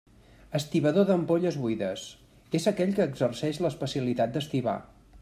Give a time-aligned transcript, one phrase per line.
[0.59, 2.07] Estibador d'ampolles buides:
[2.61, 4.79] és aquell que exerceix l'especialitat d'estibar.